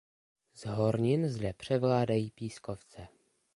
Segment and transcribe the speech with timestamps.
[0.53, 3.07] Z hornin zde převládají pískovce.